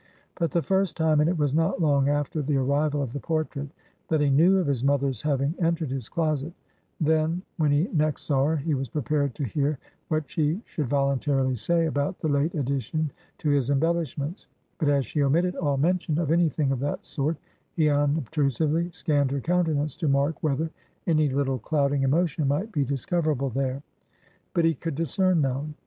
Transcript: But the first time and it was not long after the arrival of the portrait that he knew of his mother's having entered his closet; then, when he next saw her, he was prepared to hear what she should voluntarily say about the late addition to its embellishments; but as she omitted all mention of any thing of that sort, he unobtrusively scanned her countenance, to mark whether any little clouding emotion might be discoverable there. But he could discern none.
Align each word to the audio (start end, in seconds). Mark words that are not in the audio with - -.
But 0.33 0.49
the 0.49 0.63
first 0.63 0.97
time 0.97 1.19
and 1.19 1.29
it 1.29 1.37
was 1.37 1.53
not 1.53 1.79
long 1.79 2.09
after 2.09 2.41
the 2.41 2.57
arrival 2.57 3.03
of 3.03 3.13
the 3.13 3.19
portrait 3.19 3.69
that 4.07 4.19
he 4.19 4.31
knew 4.31 4.57
of 4.57 4.65
his 4.65 4.83
mother's 4.83 5.21
having 5.21 5.53
entered 5.59 5.91
his 5.91 6.09
closet; 6.09 6.53
then, 6.99 7.43
when 7.57 7.69
he 7.71 7.87
next 7.93 8.23
saw 8.23 8.45
her, 8.47 8.57
he 8.57 8.73
was 8.73 8.89
prepared 8.89 9.35
to 9.35 9.43
hear 9.43 9.77
what 10.07 10.27
she 10.27 10.59
should 10.65 10.87
voluntarily 10.87 11.53
say 11.53 11.85
about 11.85 12.17
the 12.17 12.27
late 12.27 12.55
addition 12.55 13.11
to 13.37 13.51
its 13.51 13.69
embellishments; 13.69 14.47
but 14.79 14.89
as 14.89 15.05
she 15.05 15.21
omitted 15.21 15.55
all 15.55 15.77
mention 15.77 16.17
of 16.17 16.31
any 16.31 16.49
thing 16.49 16.71
of 16.71 16.79
that 16.79 17.05
sort, 17.05 17.37
he 17.75 17.87
unobtrusively 17.87 18.89
scanned 18.89 19.29
her 19.29 19.39
countenance, 19.39 19.95
to 19.95 20.07
mark 20.07 20.35
whether 20.41 20.71
any 21.05 21.29
little 21.29 21.59
clouding 21.59 22.01
emotion 22.01 22.47
might 22.47 22.71
be 22.71 22.83
discoverable 22.83 23.51
there. 23.51 23.83
But 24.55 24.65
he 24.65 24.73
could 24.73 24.95
discern 24.95 25.41
none. 25.41 25.75